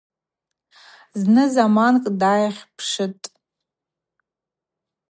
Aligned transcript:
Зны-заманкӏ 1.21 2.05
дгӏайхьпшитӏ. 2.11 3.25